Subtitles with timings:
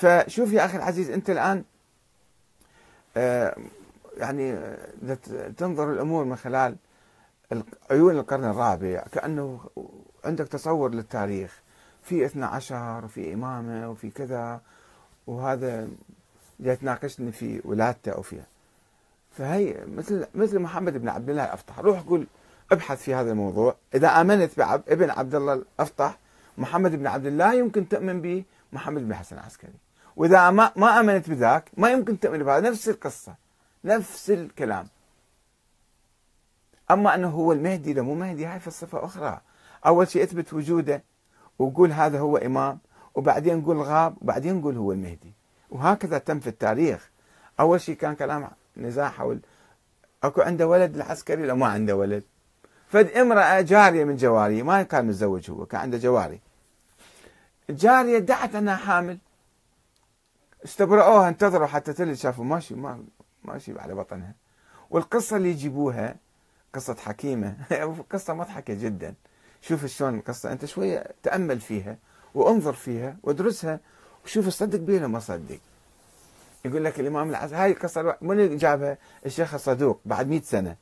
[0.00, 1.64] فشوف يا أخي العزيز أنت الآن
[3.16, 3.56] آه،
[4.16, 5.16] يعني آه،
[5.56, 6.76] تنظر الأمور من خلال
[7.90, 9.60] عيون القرن الرابع كأنه
[10.24, 11.60] عندك تصور للتاريخ.
[12.02, 14.60] في 12 وفي إمامة وفي كذا
[15.26, 15.88] وهذا
[16.60, 18.46] جاي تناقشني في ولادته أو فيها.
[19.36, 21.78] فهي مثل مثل محمد بن عبد الله الأفطح.
[21.78, 22.26] روح قول
[22.72, 23.76] ابحث في هذا الموضوع.
[23.94, 26.18] إذا آمنت بابن عبد الله الأفطح
[26.58, 29.89] محمد بن عبد الله يمكن تؤمن به محمد بن حسن العسكري.
[30.20, 32.70] وإذا ما ما آمنت بذاك ما يمكن تؤمن بهذا.
[32.70, 33.34] نفس القصة
[33.84, 34.86] نفس الكلام.
[36.90, 39.40] أما أنه هو المهدي لا مو مهدي هاي فلسفة أخرى.
[39.86, 41.02] أول شيء أثبت وجوده
[41.58, 42.78] وقول هذا هو إمام
[43.14, 45.32] وبعدين قول غاب وبعدين قول هو المهدي.
[45.70, 47.10] وهكذا تم في التاريخ.
[47.60, 49.40] أول شيء كان كلام نزاع حول
[50.22, 52.22] أكو عنده ولد العسكري لا ما عنده ولد.
[52.88, 56.40] فد امرأة جارية من جواري ما كان متزوج هو كان عنده جواري.
[57.70, 59.18] الجارية ادعت أنها حامل.
[60.64, 62.44] استبرأوها انتظروا حتى تلد شافوا.
[62.44, 63.04] ماشي ما
[63.44, 64.34] ماشي على بطنها.
[64.90, 66.16] والقصة اللي يجيبوها
[66.74, 67.56] قصة حكيمة.
[68.12, 69.14] قصة مضحكة جدا.
[69.62, 70.52] شوف شلون القصة.
[70.52, 71.96] أنت شوية تأمل فيها
[72.34, 73.80] وانظر فيها وادرسها
[74.24, 75.58] وشوف صدق بيها ما صدق.
[76.64, 80.76] يقول لك الإمام العز هاي القصة من جابها؟ الشيخ الصدوق بعد مئة سنة.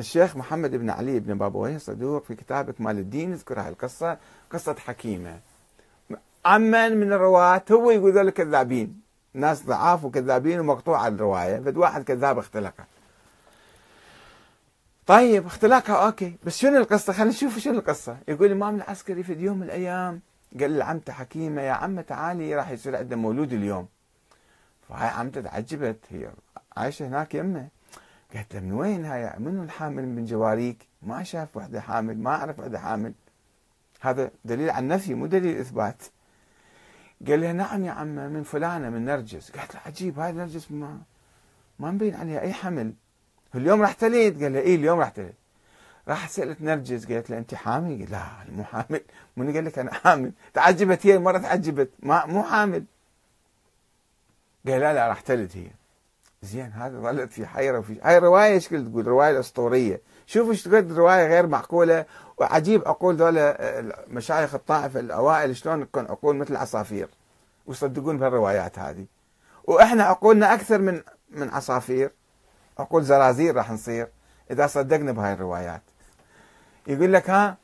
[0.00, 4.18] الشيخ محمد بن علي بن بابويه صدوق في كتابة مال الدين يذكر هاي القصة.
[4.50, 5.40] قصة حكيمة.
[6.44, 9.00] عمن من الرواة هو يقول ذلك كذابين
[9.34, 11.60] ناس ضعاف وكذابين ومقطوع الرواية.
[11.60, 12.86] فد واحد كذاب اختلقها
[15.06, 16.36] طيب اختلاقها أوكي.
[16.44, 18.16] بس شنو القصة؟ خلينا نشوف شنو القصة.
[18.28, 20.20] يقول الإمام العسكري في يوم من الأيام
[20.60, 23.88] قال لعمته حكيمة يا عمة تعالي راح يصير عندنا مولود اليوم.
[24.88, 25.98] فهاي عمته تعجبت.
[26.10, 26.30] هي
[26.76, 27.68] عايشة هناك يمه
[28.34, 32.58] قالت له من وين هاي؟ منو الحامل من جواريك؟ ما شاف وحدة حامل ما أعرف
[32.58, 33.12] وحدة حامل.
[34.00, 36.02] هذا دليل على النفي مو دليل إثبات.
[37.26, 39.50] قال لها نعم يا عمه من فلانة من نرجس.
[39.50, 40.98] قالت له عجيب هاي نرجس ما
[41.78, 42.92] ما مبين عليها أي حمل.
[43.54, 45.34] اليوم راح تلد قال له اي اليوم راح تلد
[46.08, 49.00] راح سألت نرجس قالت له أنت حامل؟ قال لا أنا مو حامل.
[49.36, 51.90] من قال لك أنا حامل؟ تعجبت هي مرة تعجبت.
[52.02, 52.84] ما مو حامل.
[54.66, 55.70] قال لا لا راح تلد هي.
[56.42, 60.92] زين هذا ظلت في حيره وفي هاي رواية إيش تقول؟ رواية الاسطوريه شوفوا إيش قد
[60.92, 62.04] رواية غير معقولة.
[62.38, 67.08] وعجيب عقول ذولا مشايخ الطائفه الأوائل شلون تكون عقول مثل العصافير؟
[67.66, 69.06] ويصدقون بهالروايات هذه.
[69.64, 72.10] وإحنا عقولنا أكثر من من عصافير.
[72.78, 74.08] عقول زرازير راح نصير
[74.50, 75.82] إذا صدقنا بهاي الروايات
[76.86, 77.56] يقول لك ها؟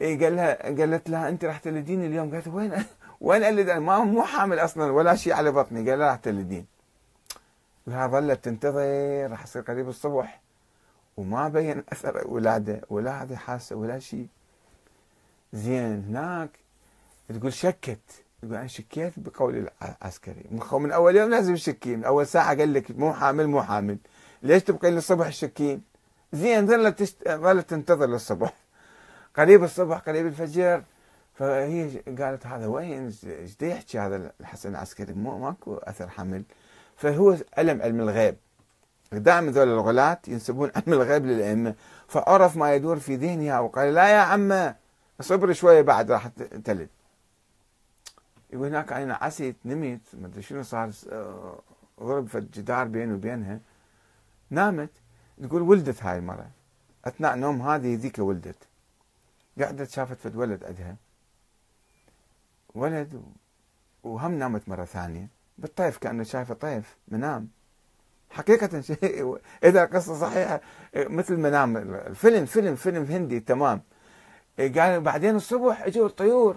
[0.00, 2.72] إيه قال لها قالت لها أنت راح تلدين اليوم؟ قالت وين؟
[3.20, 5.90] وين ألد؟ ما مو حامل أصلا ولا شيء على بطني.
[5.90, 6.75] قال لها راح تلدين
[7.86, 10.40] لها ظلت تنتظر راح يصير قريب الصبح.
[11.16, 14.26] وما بين أثر ولاده ولا هذه حاسة ولا شيء
[15.52, 16.50] زين هناك
[17.28, 17.98] تقول شكت.
[18.42, 20.44] يقول أنا شكيت بقول العسكري.
[20.72, 23.98] من أول يوم لازم تشكي من أول ساعة قال لك مو حامل مو حامل.
[24.42, 25.82] ليش تبقي للصبح الشكين
[26.32, 27.28] زين ظلت تشت...
[27.28, 28.54] ظلت تنتظر للصبح.
[29.36, 30.82] قريب الصبح قريب الفجر.
[31.34, 36.42] فهي قالت هذا وين؟ إيش يحكي هذا الحسن العسكري؟ مو ماكو أثر حمل
[36.96, 38.36] فهو علم علم الغيب.
[39.12, 41.74] دائما ذول الغلاة ينسبون علم الغيب للأئمة.
[42.08, 44.76] فعرف ما يدور في ذهنها وقال لا يا عمه
[45.20, 46.26] اصبر شوية بعد راح
[46.64, 46.88] تلد.
[48.50, 50.90] يقول هناك أنا عسيت نميت ما أدري شنو صار
[52.00, 53.60] ضرب في الجدار بيني وبينها.
[54.50, 54.90] نامت.
[55.42, 56.50] تقول ولدت هاي المرة.
[57.04, 58.56] أثناء نوم هذه ذيك ولدت.
[59.60, 60.96] قعدت شافت فد ولد عندها.
[62.74, 63.22] ولد
[64.02, 65.35] وهم نامت مرة ثانية.
[65.58, 67.48] بالطيف كأنه شايفة طيف منام.
[68.30, 70.60] حقيقة شيء إذا قصة صحيحة
[70.96, 73.82] مثل منام الفيلم فيلم فيلم هندي تمام.
[74.58, 76.56] قال بعدين الصبح اجوا الطيور.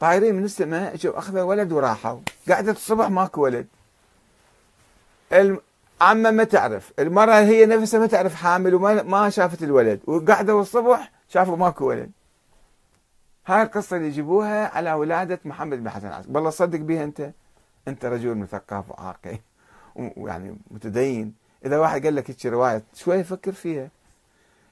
[0.00, 2.20] طايرين من السماء اجوا أخذوا ولد وراحوا.
[2.48, 3.66] قعدت الصبح ماكو ولد.
[6.00, 6.92] عمة ما تعرف.
[6.98, 10.00] المرأة هي نفسها ما تعرف حامل وما ما شافت الولد.
[10.06, 12.10] وقعدوا الصبح شافوا ماكو ولد.
[13.46, 16.34] هاي القصة اللي يجيبوها على ولادة محمد بن حسن العسكري.
[16.34, 17.30] والله صدق بها أنت.
[17.88, 19.38] أنت رجل مثقف وعاقل
[19.96, 21.34] ويعني متدين.
[21.64, 23.88] إذا واحد قال لك هيك رواية شوي فكر فيها.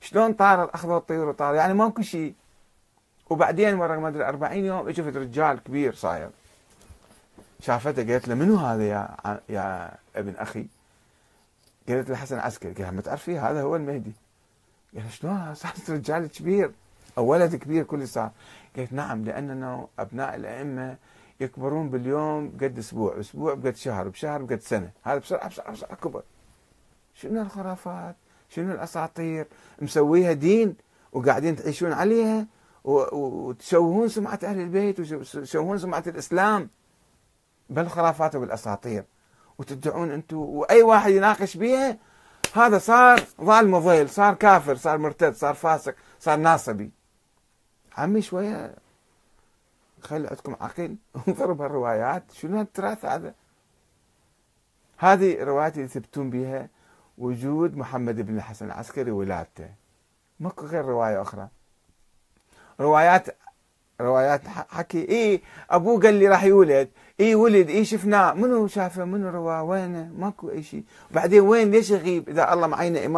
[0.01, 2.35] شلون طار أخذوا الطيور وطار؟ يعني ماكو شيء.
[3.31, 6.31] وبعدين مرة ما أدري 40 يوم شفت رجال كبير صاير.
[7.61, 9.17] شافته قالت له منو هذا يا
[9.49, 10.67] يا ابن أخي؟
[11.89, 12.85] قالت له حسن عسكري.
[12.85, 14.13] قال ما تعرفيه هذا هو المهدي.
[14.95, 16.71] قال شلون؟ صارت رجال كبير.
[17.19, 18.31] أو ولد كبير كل صار
[18.77, 20.97] قالت نعم لاننا أبناء الأئمة
[21.41, 24.91] يكبرون باليوم قد أسبوع أسبوع بقد شهر بشهر بقد سنة.
[25.03, 26.23] هذا بسرعة بسرعة بسرعة كبر
[27.15, 28.17] شنو الخرافات؟
[28.49, 29.47] شنو الأساطير؟
[29.83, 30.77] مسويها دين
[31.13, 32.47] وقاعدين تعيشون عليها
[32.85, 36.71] وتشوهون سمعة أهل البيت وتشوهون سمعة الإسلام.
[37.71, 39.05] بالخرافات وبالأساطير.
[39.59, 41.99] وتدعون أنتم وأي واحد يناقش بها
[42.55, 46.91] هذا صار ظالم مضيل صار كافر صار مرتد صار فاسق صار ناصبي.
[47.97, 48.75] عمي شوية
[50.05, 50.97] خلي عندكم عقل
[51.29, 53.35] انظروا بهالروايات شنو التراث هذا؟
[54.99, 56.69] هذه روايات يثبتون بها
[57.19, 59.69] وجود محمد بن الحسن العسكري ولادته
[60.41, 61.49] ماكو غير رواية أخرى.
[62.81, 63.27] روايات
[64.01, 66.89] روايات حكي اي أبوه قال لي راح يولد.
[67.21, 68.33] اي ولد اي شفناه.
[68.33, 70.85] منو شافه؟ منو رواه وينه؟ ماكو أي شيء.
[71.11, 73.13] وبعدين وين؟ ليش يغيب؟ إذا الله معينا إمام